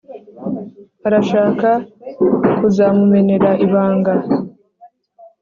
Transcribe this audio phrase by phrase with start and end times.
[1.07, 1.69] arashaka
[2.57, 4.13] kuzamumenera ibanga.